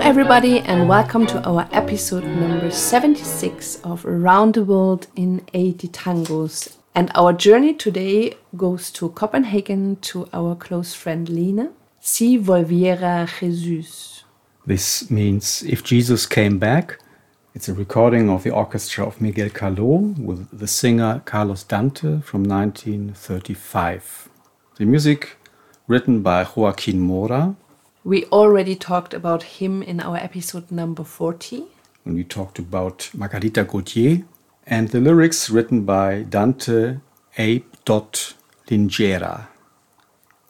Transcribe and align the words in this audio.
everybody, 0.00 0.58
and 0.58 0.88
welcome 0.88 1.24
to 1.26 1.40
our 1.48 1.68
episode 1.70 2.24
number 2.24 2.68
76 2.68 3.80
of 3.84 4.04
Around 4.04 4.54
the 4.54 4.64
World 4.64 5.06
in 5.14 5.42
80 5.54 5.88
Tangos. 5.88 6.76
And 6.96 7.12
our 7.14 7.32
journey 7.32 7.74
today 7.74 8.34
goes 8.56 8.90
to 8.90 9.08
Copenhagen 9.10 9.96
to 10.00 10.28
our 10.32 10.56
close 10.56 10.94
friend 10.94 11.28
Lina. 11.28 11.70
Si 12.00 12.36
volviera 12.38 13.28
Jesus. 13.38 14.24
This 14.66 15.10
means 15.12 15.62
if 15.62 15.84
Jesus 15.84 16.26
came 16.26 16.58
back. 16.58 16.98
It's 17.54 17.68
a 17.68 17.74
recording 17.74 18.28
of 18.30 18.42
the 18.42 18.50
orchestra 18.50 19.06
of 19.06 19.20
Miguel 19.20 19.48
Caló 19.48 20.18
with 20.18 20.48
the 20.58 20.66
singer 20.66 21.22
Carlos 21.24 21.62
Dante 21.62 22.20
from 22.20 22.42
1935. 22.42 24.28
The 24.76 24.84
music 24.84 25.36
written 25.86 26.22
by 26.22 26.44
Joaquin 26.44 26.98
Mora. 26.98 27.54
We 28.08 28.24
already 28.32 28.74
talked 28.74 29.12
about 29.12 29.42
him 29.42 29.82
in 29.82 30.00
our 30.00 30.16
episode 30.16 30.70
number 30.70 31.04
40. 31.04 31.64
When 32.04 32.14
we 32.14 32.24
talked 32.24 32.58
about 32.58 33.10
Margarita 33.12 33.64
Gautier. 33.64 34.24
And 34.66 34.88
the 34.88 34.98
lyrics 34.98 35.50
written 35.50 35.84
by 35.84 36.22
Dante 36.22 37.00
Abe. 37.36 37.66
Linyera. 38.70 39.48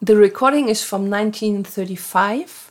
The 0.01 0.15
recording 0.15 0.69
is 0.69 0.85
from 0.85 1.11
1935 1.11 2.71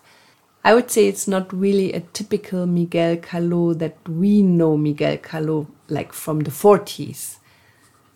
I 0.64 0.74
would 0.74 0.90
say 0.90 1.10
it's 1.10 1.28
not 1.28 1.52
really 1.52 1.92
a 1.92 2.00
typical 2.00 2.66
Miguel 2.66 3.18
Caló 3.18 3.78
that 3.78 3.98
we 4.08 4.42
know 4.42 4.78
Miguel 4.78 5.18
Caló 5.18 5.68
like 5.90 6.14
from 6.14 6.40
the 6.40 6.52
40s. 6.52 7.40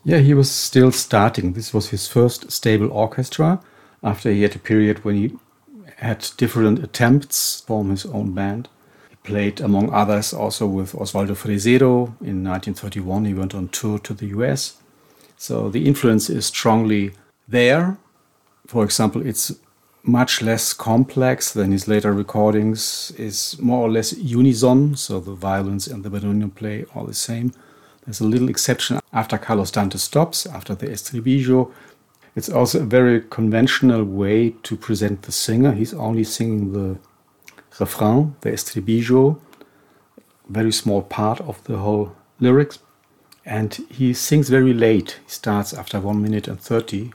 Yeah, 0.06 0.20
he 0.20 0.34
was 0.34 0.50
still 0.50 0.94
starting. 0.94 1.52
This 1.52 1.73
was 1.73 1.90
his 1.90 2.08
first 2.08 2.50
stable 2.50 2.94
orchestra 2.94 3.60
after 4.02 4.32
he 4.32 4.44
had 4.44 4.56
a 4.56 4.60
period 4.60 5.04
when 5.04 5.16
he 5.16 5.38
had 6.02 6.28
different 6.38 6.84
attempts 6.84 7.62
to 7.62 7.68
form 7.68 7.90
his 7.90 8.06
own 8.06 8.34
band. 8.34 8.68
He 9.10 9.16
played, 9.24 9.62
among 9.62 9.94
others, 9.94 10.34
also 10.34 10.66
with 10.68 10.94
Osvaldo 10.94 11.36
Fresedo. 11.36 12.08
In 12.22 12.44
1931, 12.44 13.26
he 13.26 13.34
went 13.34 13.54
on 13.54 13.70
tour 13.70 14.00
to 14.00 14.14
the 14.14 14.28
US. 14.28 14.78
So 15.38 15.70
the 15.70 15.86
influence 15.86 16.30
is 16.30 16.46
strongly 16.48 17.12
there. 17.48 17.98
For 18.68 18.84
example, 18.84 19.26
it's 19.26 19.52
much 20.04 20.42
less 20.42 20.74
complex 20.74 21.54
than 21.54 21.72
his 21.72 21.88
later 21.88 22.12
recordings, 22.12 23.12
is 23.18 23.60
more 23.60 23.82
or 23.86 23.92
less 23.92 24.14
unison, 24.14 24.96
so 24.96 25.20
the 25.20 25.36
violins 25.36 25.88
and 25.88 26.04
the 26.04 26.10
bandoneon 26.10 26.54
play 26.56 26.86
all 26.96 27.06
the 27.06 27.14
same. 27.14 27.54
There's 28.06 28.20
a 28.20 28.26
little 28.26 28.50
exception 28.50 29.00
after 29.14 29.38
Carlos 29.38 29.70
Dante 29.70 29.98
stops, 30.00 30.48
after 30.48 30.74
the 30.74 30.88
estribillo. 30.88 31.72
It's 32.36 32.50
also 32.50 32.82
a 32.82 32.86
very 32.86 33.22
conventional 33.22 34.04
way 34.04 34.52
to 34.64 34.76
present 34.76 35.24
the 35.24 35.32
singer. 35.32 35.74
He's 35.74 35.94
only 35.94 36.24
singing 36.24 36.73
the 36.73 36.98
refrain, 37.80 38.36
the 38.42 38.52
estribillo, 38.52 39.40
very 40.48 40.72
small 40.72 41.02
part 41.02 41.42
of 41.42 41.64
the 41.66 41.78
whole 41.78 42.16
lyrics. 42.40 42.80
And 43.46 43.73
he 43.90 44.14
sings 44.14 44.50
very 44.50 44.73
late. 44.73 45.20
He 45.26 45.32
starts 45.32 45.73
after 45.73 46.00
1 46.00 46.22
minute 46.22 46.48
and 46.48 46.60
30 46.60 47.12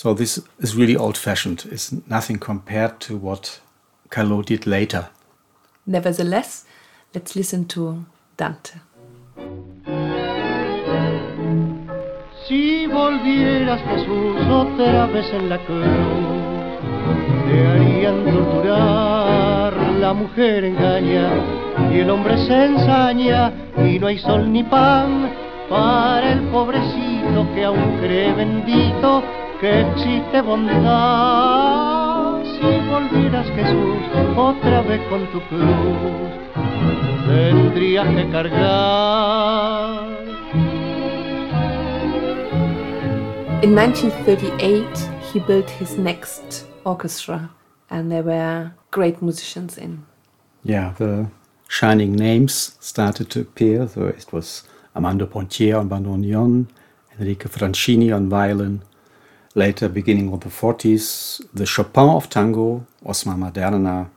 so 0.00 0.14
this 0.14 0.40
is 0.58 0.74
really 0.74 0.96
old-fashioned. 0.96 1.66
It's 1.70 1.92
nothing 2.08 2.38
compared 2.38 3.00
to 3.00 3.18
what 3.18 3.60
Caló 4.08 4.42
did 4.42 4.66
later. 4.66 5.10
Nevertheless, 5.84 6.64
let's 7.14 7.36
listen 7.36 7.66
to 7.66 8.06
Dante. 8.38 8.78
Volvieras 12.92 13.80
Jesús 13.82 14.36
otra 14.48 15.06
vez 15.06 15.32
en 15.32 15.48
la 15.48 15.58
cruz, 15.58 15.84
te 17.46 17.66
harían 17.66 18.24
torturar, 18.24 19.72
la 20.00 20.12
mujer 20.12 20.64
engaña 20.64 21.30
y 21.92 21.98
el 21.98 22.10
hombre 22.10 22.36
se 22.46 22.66
ensaña 22.66 23.52
y 23.84 23.98
no 23.98 24.08
hay 24.08 24.18
sol 24.18 24.52
ni 24.52 24.62
pan 24.62 25.30
para 25.68 26.32
el 26.32 26.40
pobrecito 26.48 27.46
que 27.54 27.64
aún 27.64 27.98
cree 28.00 28.32
bendito 28.32 29.22
que 29.60 29.80
existe 29.80 30.40
bondad. 30.40 32.42
Si 32.42 32.90
volvieras 32.90 33.46
Jesús 33.50 33.98
otra 34.36 34.82
vez 34.82 35.00
con 35.08 35.26
tu 35.26 35.40
cruz, 35.42 36.30
tendrías 37.26 38.08
que 38.08 38.28
cargar. 38.30 40.09
In 43.62 43.74
1938, 43.74 44.96
he 45.32 45.38
built 45.38 45.68
his 45.68 45.98
next 45.98 46.66
orchestra, 46.84 47.50
and 47.90 48.10
there 48.10 48.22
were 48.22 48.72
great 48.90 49.20
musicians 49.20 49.76
in. 49.76 50.06
Yeah, 50.64 50.94
the 50.96 51.28
shining 51.68 52.12
names 52.12 52.76
started 52.80 53.28
to 53.30 53.42
appear. 53.42 53.86
So 53.86 54.06
it 54.06 54.32
was 54.32 54.64
Armando 54.96 55.26
Pontier 55.26 55.76
on 55.76 55.90
bandoneon, 55.90 56.68
Enrique 57.18 57.48
Francini 57.48 58.16
on 58.16 58.30
violin, 58.30 58.82
Later, 59.54 59.88
beginning 59.88 60.32
of 60.32 60.40
the 60.40 60.48
40s, 60.48 61.42
the 61.52 61.66
Chopin 61.66 62.08
of 62.08 62.30
tango, 62.30 62.86
Osmar 63.04 63.36
Maderna, 63.36 64.08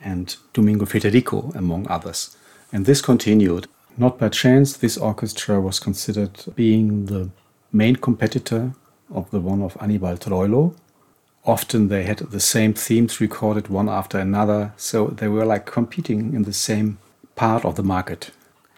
and 0.00 0.36
Domingo 0.52 0.84
Federico, 0.84 1.52
among 1.54 1.88
others. 1.88 2.36
And 2.72 2.84
this 2.84 3.00
continued. 3.00 3.68
Not 3.96 4.18
by 4.18 4.28
chance, 4.28 4.76
this 4.76 4.98
orchestra 4.98 5.60
was 5.60 5.78
considered 5.78 6.44
being 6.54 7.06
the 7.06 7.30
main 7.72 7.96
competitor 7.96 8.72
of 9.10 9.30
the 9.30 9.40
one 9.40 9.62
of 9.62 9.76
Anibal 9.80 10.16
Troilo. 10.16 10.74
Often 11.44 11.88
they 11.88 12.04
had 12.04 12.18
the 12.18 12.40
same 12.40 12.74
themes 12.74 13.20
recorded 13.20 13.68
one 13.68 13.88
after 13.88 14.18
another, 14.18 14.72
so 14.76 15.08
they 15.08 15.28
were 15.28 15.44
like 15.44 15.66
competing 15.66 16.34
in 16.34 16.42
the 16.42 16.52
same 16.52 16.98
part 17.34 17.64
of 17.64 17.76
the 17.76 17.82
market. 17.82 18.30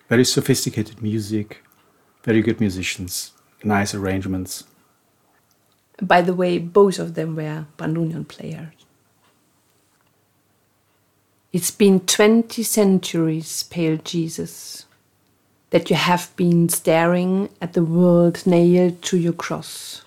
Very 0.08 0.24
sophisticated 0.24 1.02
music, 1.02 1.62
very 2.22 2.40
good 2.40 2.60
musicians, 2.60 3.32
nice 3.64 3.94
arrangements. 3.94 4.64
By 6.00 6.22
the 6.22 6.34
way, 6.34 6.58
both 6.58 6.98
of 6.98 7.14
them 7.14 7.36
were 7.36 7.66
bandoneon 7.76 8.28
players. 8.28 8.74
It's 11.52 11.70
been 11.70 12.00
20 12.00 12.62
centuries, 12.62 13.64
pale 13.64 13.98
Jesus, 13.98 14.86
that 15.70 15.90
you 15.90 15.96
have 15.96 16.34
been 16.36 16.68
staring 16.68 17.50
at 17.60 17.74
the 17.74 17.84
world 17.84 18.46
nailed 18.46 19.02
to 19.02 19.18
your 19.18 19.34
cross. 19.34 20.02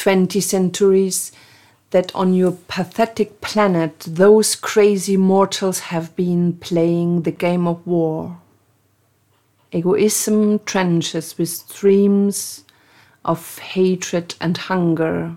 20 0.00 0.40
centuries 0.40 1.30
that 1.90 2.10
on 2.14 2.32
your 2.32 2.52
pathetic 2.68 3.42
planet 3.42 4.00
those 4.08 4.56
crazy 4.56 5.18
mortals 5.18 5.80
have 5.92 6.16
been 6.16 6.54
playing 6.54 7.20
the 7.20 7.30
game 7.30 7.66
of 7.66 7.86
war. 7.86 8.38
Egoism 9.72 10.60
trenches 10.60 11.36
with 11.36 11.50
streams 11.50 12.64
of 13.26 13.58
hatred 13.58 14.34
and 14.40 14.56
hunger. 14.56 15.36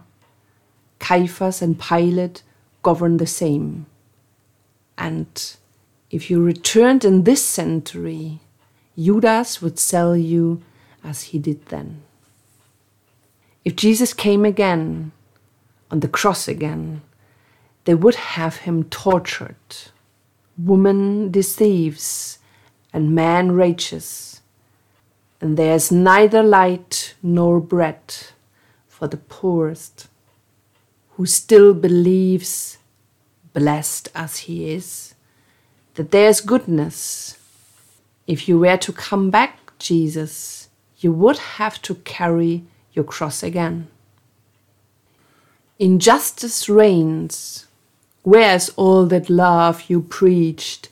Caiaphas 1.00 1.62
and 1.62 1.78
Pilate 1.78 2.42
govern 2.84 3.18
the 3.18 3.28
same. 3.28 3.86
And 4.98 5.28
if 6.10 6.32
you 6.32 6.42
returned 6.42 7.04
in 7.04 7.26
this 7.26 7.44
century, 7.44 8.40
Judas 8.98 9.62
would 9.62 9.78
sell 9.78 10.16
you 10.16 10.62
as 11.04 11.24
he 11.24 11.38
did 11.38 11.66
then. 11.66 12.04
If 13.64 13.76
Jesus 13.76 14.14
came 14.14 14.46
again, 14.46 15.12
on 15.90 16.00
the 16.02 16.08
cross 16.08 16.48
again, 16.48 17.02
they 17.86 17.96
would 17.96 18.16
have 18.16 18.58
him 18.58 18.86
tortured. 18.86 19.56
Woman 20.58 21.32
deceives, 21.32 22.40
and 22.92 23.16
man 23.16 23.52
rages 23.52 24.34
and 25.44 25.58
there's 25.58 25.92
neither 25.92 26.42
light 26.42 27.16
nor 27.22 27.60
bread 27.60 28.16
for 28.88 29.10
the 29.10 29.18
poorest, 29.18 30.08
who 31.10 31.26
still 31.26 31.74
believes, 31.74 32.78
blessed 33.52 34.08
as 34.16 34.38
he 34.48 34.72
is, 34.72 35.16
that 35.96 36.12
there's 36.12 36.40
goodness. 36.40 37.38
If 38.26 38.48
you 38.48 38.58
were 38.58 38.78
to 38.78 38.94
come 38.94 39.30
back, 39.30 39.78
Jesus, 39.80 40.70
you 41.00 41.12
would 41.12 41.40
have 41.60 41.82
to 41.82 41.96
carry 41.96 42.64
your 42.94 43.06
cross 43.06 43.44
again. 43.44 43.88
Injustice 45.80 46.70
reigns. 46.70 47.68
Where's 48.22 48.70
all 48.70 49.06
that 49.08 49.30
love 49.30 49.90
you 49.90 50.02
preached, 50.02 50.90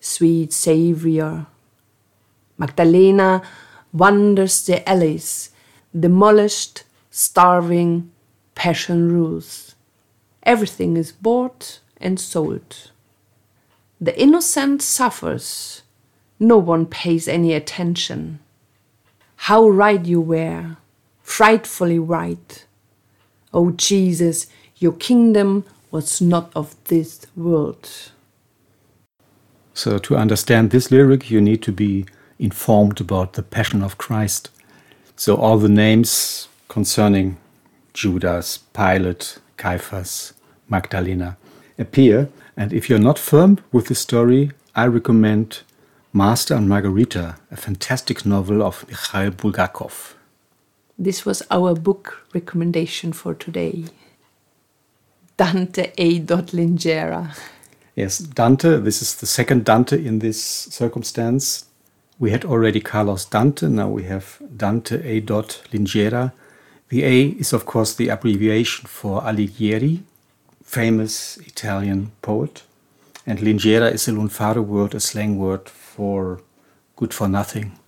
sweet 0.00 0.52
Saviour? 0.52 1.46
Magdalena 2.56 3.42
wanders 3.92 4.66
the 4.66 4.88
alleys, 4.88 5.50
demolished, 5.98 6.84
starving, 7.10 8.10
passion 8.54 9.10
rules. 9.10 9.74
Everything 10.42 10.96
is 10.96 11.12
bought 11.12 11.80
and 12.00 12.20
sold. 12.20 12.90
The 14.00 14.20
innocent 14.20 14.82
suffers. 14.82 15.82
No 16.38 16.58
one 16.58 16.86
pays 16.86 17.26
any 17.26 17.52
attention. 17.52 18.38
How 19.42 19.68
right 19.68 20.04
you 20.04 20.20
were, 20.20 20.76
frightfully 21.28 21.98
right. 21.98 22.64
O 23.52 23.66
oh 23.66 23.70
Jesus, 23.72 24.46
your 24.78 24.92
kingdom 24.92 25.64
was 25.90 26.20
not 26.20 26.50
of 26.56 26.74
this 26.84 27.26
world. 27.36 28.10
So, 29.74 29.98
to 29.98 30.16
understand 30.16 30.70
this 30.70 30.90
lyric, 30.90 31.30
you 31.30 31.40
need 31.40 31.62
to 31.62 31.72
be 31.72 32.06
informed 32.38 33.00
about 33.00 33.34
the 33.34 33.42
Passion 33.42 33.82
of 33.82 33.98
Christ. 33.98 34.50
So, 35.16 35.36
all 35.36 35.58
the 35.58 35.68
names 35.68 36.48
concerning 36.68 37.36
Judas, 37.92 38.58
Pilate, 38.72 39.38
Caiaphas, 39.56 40.32
Magdalena 40.68 41.36
appear. 41.78 42.28
And 42.56 42.72
if 42.72 42.88
you're 42.88 42.98
not 42.98 43.18
firm 43.18 43.58
with 43.70 43.86
the 43.86 43.94
story, 43.94 44.52
I 44.74 44.86
recommend 44.86 45.60
Master 46.12 46.54
and 46.54 46.68
Margarita, 46.68 47.36
a 47.50 47.56
fantastic 47.56 48.24
novel 48.24 48.62
of 48.62 48.88
Mikhail 48.88 49.30
Bulgakov. 49.30 50.14
This 51.00 51.24
was 51.24 51.44
our 51.48 51.74
book 51.74 52.26
recommendation 52.34 53.12
for 53.12 53.32
today. 53.32 53.84
Dante 55.36 55.92
A. 55.96 56.18
Linyera. 56.20 57.38
Yes, 57.94 58.18
Dante, 58.18 58.80
this 58.80 59.00
is 59.00 59.14
the 59.14 59.26
second 59.26 59.64
Dante 59.64 60.04
in 60.04 60.18
this 60.18 60.42
circumstance. 60.42 61.66
We 62.18 62.32
had 62.32 62.44
already 62.44 62.80
Carlos 62.80 63.24
Dante, 63.24 63.68
now 63.68 63.88
we 63.88 64.02
have 64.04 64.42
Dante 64.56 64.96
A. 65.04 65.20
Linyera. 65.20 66.32
The 66.88 67.04
A 67.04 67.26
is, 67.38 67.52
of 67.52 67.64
course, 67.64 67.94
the 67.94 68.08
abbreviation 68.08 68.88
for 68.88 69.22
Alighieri, 69.22 70.00
famous 70.64 71.36
Italian 71.36 72.10
poet. 72.22 72.64
And 73.24 73.38
Linyera 73.38 73.92
is 73.92 74.08
a 74.08 74.10
lunfardo 74.10 74.64
word, 74.64 74.96
a 74.96 75.00
slang 75.00 75.38
word 75.38 75.68
for 75.68 76.40
good 76.96 77.14
for 77.14 77.28
nothing. 77.28 77.78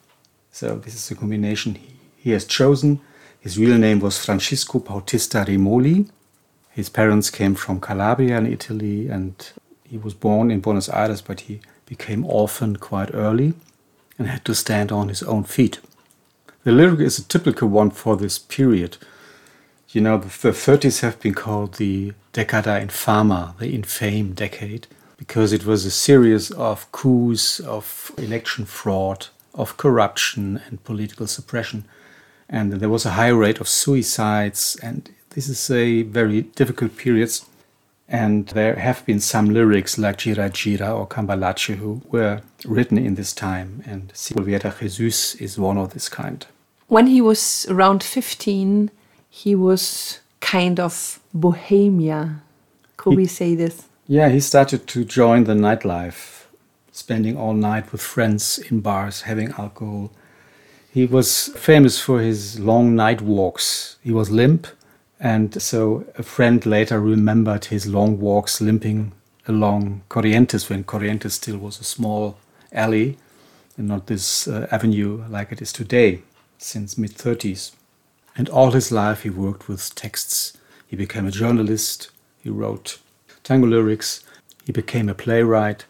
So 0.53 0.77
this 0.77 0.95
is 0.95 1.11
a 1.11 1.17
combination 1.17 1.77
he, 2.23 2.31
has 2.31 2.45
chosen. 2.45 3.01
His 3.41 3.59
real 3.59 3.79
name 3.79 4.01
was 4.01 4.25
Francisco 4.25 4.79
Bautista 4.79 5.45
Rímoli. 5.47 6.09
His 6.71 6.89
parents 6.89 7.31
came 7.31 7.55
from 7.55 7.81
Calabria 7.81 8.39
in 8.39 8.47
Italy 8.47 9.09
and 9.09 9.35
he 9.85 9.99
was 9.99 10.15
born 10.15 10.51
in 10.51 10.61
Buenos 10.61 10.89
Aires, 10.89 11.21
but 11.21 11.41
he 11.41 11.61
became 11.87 12.25
orphaned 12.25 12.81
quite 12.81 13.13
early 13.15 13.55
and 14.19 14.29
had 14.29 14.45
to 14.45 14.55
stand 14.55 14.93
on 14.93 15.09
his 15.09 15.23
own 15.23 15.45
feet. 15.45 15.81
The 16.63 16.73
lyric 16.73 17.01
is 17.01 17.19
a 17.19 17.25
typical 17.25 17.69
one 17.69 17.91
for 17.91 18.17
this 18.17 18.39
period. 18.39 18.99
You 19.89 20.03
know, 20.03 20.19
the 20.19 20.29
30s 20.29 21.01
have 21.01 21.19
been 21.19 21.35
called 21.35 21.75
the 21.75 22.13
Decada 22.33 22.81
Infame, 22.81 23.57
the 23.59 23.75
infame 23.75 24.35
decade, 24.35 24.87
because 25.17 25.53
it 25.53 25.65
was 25.65 25.85
a 25.85 25.91
series 25.91 26.51
of 26.53 26.91
coups, 26.93 27.59
of 27.61 28.13
election 28.19 28.67
fraud, 28.67 29.27
of 29.55 29.77
corruption 29.77 30.61
and 30.67 30.85
political 30.85 31.27
suppression. 31.27 31.87
And 32.51 32.73
there 32.73 32.89
was 32.89 33.07
a 33.07 33.11
high 33.13 33.29
rate 33.29 33.61
of 33.61 33.69
suicides, 33.69 34.77
and 34.83 35.09
this 35.31 35.49
is 35.49 35.71
a 35.71 36.03
very 36.03 36.43
difficult 36.43 36.97
period. 36.97 37.31
And 38.09 38.49
there 38.49 38.75
have 38.75 39.07
been 39.07 39.21
some 39.21 39.51
lyrics 39.55 39.97
like 39.97 40.19
Yira 40.19 40.51
Yira 40.51 40.93
or 40.99 41.07
Cambalache 41.07 41.77
who 41.77 42.03
were 42.11 42.41
written 42.65 42.99
in 42.99 43.15
this 43.15 43.33
time, 43.33 43.85
and 43.87 44.11
Si 44.15 44.35
Volviera 44.35 44.77
Jesus 44.81 45.37
is 45.37 45.59
one 45.59 45.79
of 45.79 45.93
this 45.95 46.09
kind. 46.09 46.45
When 46.89 47.07
he 47.07 47.21
was 47.21 47.67
around 47.71 48.03
15, 48.03 48.91
he 49.29 49.55
was 49.55 50.19
kind 50.41 50.81
of 50.81 51.21
bohemia. 51.33 52.43
Could 52.97 53.13
He- 53.13 53.17
we 53.19 53.27
say 53.27 53.55
this? 53.55 53.83
Yeah, 54.09 54.29
he 54.29 54.41
started 54.41 54.89
to 54.89 55.05
join 55.05 55.45
the 55.45 55.55
nightlife, 55.55 56.47
spending 56.91 57.37
all 57.37 57.55
night 57.55 57.93
with 57.93 58.03
friends 58.03 58.59
in 58.59 58.81
bars, 58.81 59.21
having 59.23 59.53
alcohol. 59.57 60.11
He 60.93 61.07
was 61.07 61.49
famous 61.49 62.01
for 62.01 62.21
his 62.21 62.59
long 62.59 62.97
night 62.97 63.21
walks. 63.21 63.97
He 64.03 64.13
was 64.13 64.29
limp, 64.31 64.67
and 65.21 65.63
so 65.63 66.05
a 66.19 66.25
friend 66.25 66.67
later 66.67 66.99
remembered 67.01 67.67
his 67.67 67.87
long 67.87 68.19
walks 68.19 68.61
limping 68.61 69.13
along 69.47 70.03
Corrientes 70.09 70.69
when 70.69 70.83
Corrientes 70.83 71.35
still 71.35 71.59
was 71.59 71.79
a 71.79 71.85
small 71.85 72.39
alley 72.73 73.19
and 73.77 73.87
not 73.87 74.09
this 74.09 74.49
uh, 74.49 74.67
avenue 74.73 75.25
like 75.29 75.53
it 75.53 75.63
is 75.63 75.73
today 75.73 76.23
since 76.59 76.99
mid 76.99 77.13
30s. 77.13 77.71
And 78.37 78.49
all 78.49 78.73
his 78.73 78.91
life 78.91 79.23
he 79.23 79.31
worked 79.31 79.69
with 79.69 79.95
texts. 79.95 80.59
He 80.89 80.97
became 80.97 81.27
a 81.27 81.31
journalist, 81.31 82.11
he 82.43 82.51
wrote 82.51 82.99
tango 83.45 83.69
lyrics, 83.69 84.25
he 84.67 84.73
became 84.73 85.09
a 85.09 85.15
playwright. 85.15 85.85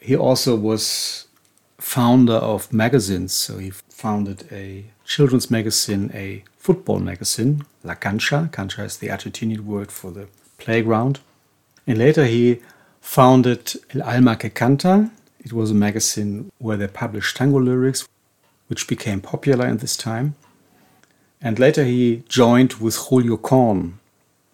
He 0.00 0.16
also 0.16 0.56
was 0.56 1.25
founder 1.78 2.34
of 2.34 2.72
magazines, 2.72 3.32
so 3.32 3.58
he 3.58 3.70
founded 3.70 4.48
a 4.50 4.84
children's 5.04 5.50
magazine, 5.50 6.10
a 6.14 6.44
football 6.58 6.98
magazine, 6.98 7.64
La 7.84 7.94
Cancha. 7.94 8.48
Cancha 8.52 8.84
is 8.84 8.98
the 8.98 9.08
Argentinian 9.08 9.60
word 9.60 9.92
for 9.92 10.10
the 10.10 10.28
playground. 10.58 11.20
And 11.86 11.98
later 11.98 12.24
he 12.24 12.60
founded 13.00 13.74
El 13.94 14.02
Alma 14.02 14.36
que 14.36 14.50
Canta. 14.50 15.10
It 15.38 15.52
was 15.52 15.70
a 15.70 15.74
magazine 15.74 16.50
where 16.58 16.76
they 16.76 16.88
published 16.88 17.36
tango 17.36 17.60
lyrics, 17.60 18.08
which 18.66 18.88
became 18.88 19.20
popular 19.20 19.66
in 19.66 19.76
this 19.76 19.96
time. 19.96 20.34
And 21.40 21.58
later 21.58 21.84
he 21.84 22.24
joined 22.28 22.74
with 22.74 22.96
Julio 22.96 23.36
Korn. 23.36 24.00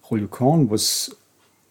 Julio 0.03 0.27
Korn 0.27 0.69
was 0.69 1.09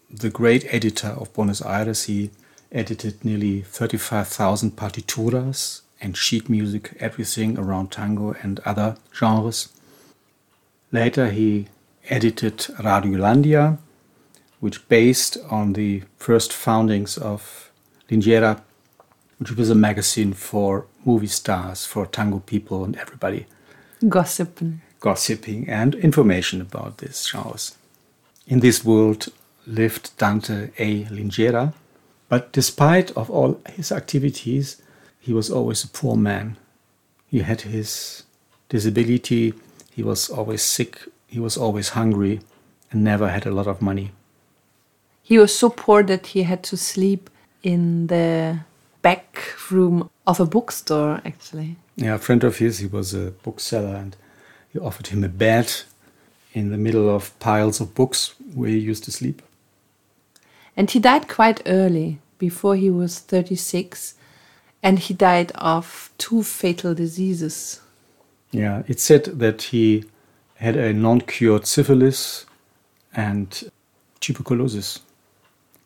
the 0.09 0.29
great 0.29 0.65
editor 0.73 1.09
of 1.09 1.33
Buenos 1.33 1.61
Aires. 1.61 2.03
He 2.03 2.31
edited 2.73 3.23
nearly 3.23 3.61
35,000 3.61 4.75
partituras 4.75 5.81
and 6.01 6.17
sheet 6.17 6.49
music, 6.49 6.97
everything 6.99 7.57
around 7.57 7.91
tango 7.91 8.35
and 8.41 8.59
other 8.65 8.97
genres. 9.13 9.69
Later 10.91 11.29
he 11.29 11.67
edited 12.09 12.57
Radiolandia, 12.79 13.77
which 14.59 14.87
based 14.89 15.37
on 15.49 15.73
the 15.73 16.03
first 16.17 16.51
foundings 16.51 17.17
of 17.17 17.71
Linyera, 18.09 18.61
which 19.37 19.51
was 19.51 19.69
a 19.69 19.75
magazine 19.75 20.33
for 20.33 20.85
movie 21.05 21.27
stars, 21.27 21.85
for 21.85 22.05
tango 22.05 22.39
people 22.39 22.83
and 22.83 22.95
everybody 22.97 23.45
Gossiping. 24.07 24.81
gossiping 24.99 25.69
and 25.69 25.95
information 25.95 26.61
about 26.61 26.97
these 26.97 27.25
genres. 27.27 27.77
In 28.47 28.59
this 28.59 28.83
world 28.83 29.27
lived 29.65 30.17
Dante 30.17 30.71
A. 30.77 31.05
Linyera, 31.05 31.73
but 32.33 32.51
despite 32.51 33.11
of 33.11 33.29
all 33.29 33.61
his 33.69 33.91
activities, 33.91 34.81
he 35.19 35.31
was 35.33 35.51
always 35.51 35.83
a 35.83 35.87
poor 35.87 36.15
man. 36.15 36.57
He 37.27 37.41
had 37.41 37.61
his 37.61 38.23
disability, 38.69 39.53
he 39.91 40.01
was 40.01 40.31
always 40.31 40.63
sick, 40.63 40.97
he 41.27 41.39
was 41.39 41.57
always 41.57 41.89
hungry, 41.89 42.41
and 42.89 43.03
never 43.03 43.29
had 43.29 43.45
a 43.45 43.51
lot 43.51 43.67
of 43.67 43.83
money. 43.83 44.13
He 45.21 45.37
was 45.37 45.55
so 45.55 45.69
poor 45.69 46.01
that 46.01 46.25
he 46.25 46.41
had 46.41 46.63
to 46.63 46.75
sleep 46.75 47.29
in 47.61 48.07
the 48.07 48.61
back 49.03 49.37
room 49.69 50.09
of 50.25 50.39
a 50.39 50.47
bookstore, 50.47 51.21
actually. 51.23 51.75
Yeah, 51.97 52.15
a 52.15 52.17
friend 52.17 52.43
of 52.43 52.57
his, 52.57 52.79
he 52.79 52.87
was 52.87 53.13
a 53.13 53.29
bookseller, 53.43 53.95
and 53.95 54.15
he 54.71 54.79
offered 54.79 55.05
him 55.09 55.23
a 55.23 55.29
bed 55.29 55.71
in 56.53 56.71
the 56.71 56.79
middle 56.79 57.15
of 57.15 57.37
piles 57.37 57.79
of 57.79 57.93
books 57.93 58.33
where 58.55 58.71
he 58.71 58.79
used 58.79 59.03
to 59.03 59.11
sleep. 59.11 59.43
And 60.75 60.89
he 60.89 60.99
died 60.99 61.27
quite 61.27 61.61
early, 61.67 62.17
before 62.43 62.75
he 62.75 62.89
was 62.89 63.19
36, 63.19 64.15
and 64.81 64.99
he 64.99 65.13
died 65.13 65.53
of 65.55 66.11
two 66.17 66.43
fatal 66.43 66.93
diseases. 66.93 67.79
Yeah, 68.51 68.83
it 68.85 68.99
said 68.99 69.23
that 69.39 69.61
he 69.71 70.03
had 70.55 70.75
a 70.75 70.91
non 70.91 71.21
cured 71.21 71.65
syphilis 71.65 72.45
and 73.13 73.71
tuberculosis. 74.19 74.99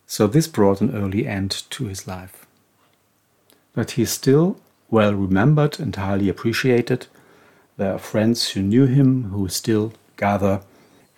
So 0.07 0.25
this 0.25 0.47
brought 0.47 0.81
an 0.81 0.95
early 0.95 1.27
end 1.27 1.51
to 1.69 1.85
his 1.85 2.07
life. 2.07 2.47
But 3.75 3.91
he 3.91 4.01
is 4.01 4.09
still 4.09 4.57
well 4.89 5.13
remembered 5.13 5.79
and 5.79 5.95
highly 5.95 6.27
appreciated. 6.27 7.05
There 7.77 7.93
are 7.93 7.99
friends 7.99 8.49
who 8.49 8.63
knew 8.63 8.87
him 8.87 9.29
who 9.29 9.47
still 9.47 9.93
gather 10.15 10.61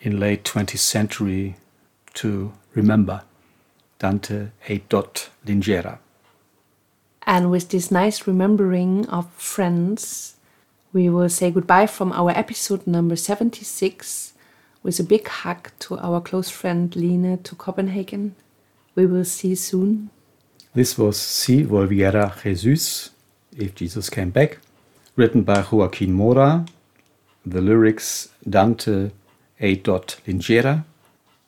in 0.01 0.19
late 0.19 0.43
20th 0.43 0.79
century 0.79 1.55
to 2.15 2.51
remember 2.75 3.21
Dante 3.99 4.47
A. 4.69 4.79
Linyera. 5.45 5.99
And 7.23 7.51
with 7.51 7.69
this 7.69 7.91
nice 7.91 8.25
remembering 8.25 9.05
of 9.07 9.29
friends, 9.33 10.35
we 10.93 11.09
will 11.09 11.29
say 11.29 11.51
goodbye 11.51 11.85
from 11.85 12.11
our 12.13 12.31
episode 12.31 12.87
number 12.87 13.15
76 13.15 14.33
with 14.81 14.99
a 14.99 15.03
big 15.03 15.27
hug 15.27 15.69
to 15.79 15.99
our 15.99 16.21
close 16.21 16.49
friend 16.49 16.95
Line 16.95 17.37
to 17.43 17.55
Copenhagen. 17.55 18.35
We 18.95 19.05
will 19.05 19.25
see 19.25 19.49
you 19.49 19.55
soon. 19.55 20.09
This 20.73 20.97
was 20.97 21.17
Si 21.17 21.63
Volviera 21.63 22.41
Jesus, 22.41 23.11
If 23.55 23.75
Jesus 23.75 24.09
Came 24.09 24.29
Back, 24.29 24.59
written 25.15 25.43
by 25.43 25.61
Joaquin 25.61 26.13
Mora. 26.13 26.65
The 27.45 27.61
lyrics 27.61 28.29
Dante 28.49 29.11
A. 29.59 29.75
Linyera. 29.75 30.85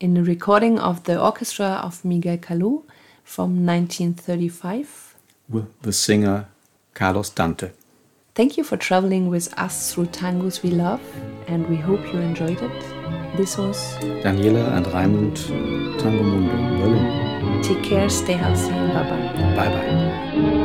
In 0.01 0.17
a 0.17 0.23
recording 0.23 0.79
of 0.79 1.03
the 1.03 1.21
orchestra 1.21 1.79
of 1.83 2.03
Miguel 2.03 2.37
Caló 2.39 2.81
from 3.23 3.63
1935. 3.67 5.15
with 5.47 5.81
the 5.83 5.93
singer 5.93 6.47
Carlos 6.95 7.29
Dante. 7.29 7.69
Thank 8.33 8.57
you 8.57 8.63
for 8.63 8.77
traveling 8.77 9.29
with 9.29 9.53
us 9.59 9.93
through 9.93 10.07
tangos 10.07 10.63
we 10.63 10.71
love, 10.71 11.01
and 11.47 11.67
we 11.69 11.75
hope 11.75 12.01
you 12.11 12.19
enjoyed 12.19 12.59
it. 12.63 13.37
This 13.37 13.59
was 13.59 13.77
Daniela 14.23 14.75
and 14.75 14.87
Raimund 14.87 15.37
Tango 15.99 16.23
Mundo, 16.23 16.55
Berlin. 16.79 17.61
Take 17.61 17.83
care, 17.83 18.09
stay 18.09 18.33
healthy, 18.33 18.71
and 18.71 18.93
bye 18.93 19.07
bye. 19.07 19.55
Bye 19.55 19.69
bye. 19.69 20.57